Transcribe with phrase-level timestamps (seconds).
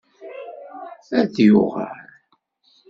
[1.19, 2.05] Ad d-yuɣal?